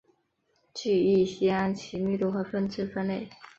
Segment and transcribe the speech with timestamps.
[0.73, 3.29] 聚乙烯按其密度和分支分类。